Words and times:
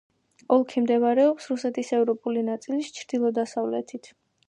ოლქი 0.55 0.81
მდებარეობს 0.85 1.47
რუსეთის 1.53 1.93
ევროპული 1.99 2.45
ნაწილის 2.51 2.93
ჩრდილო-დასავლეთით. 2.99 4.15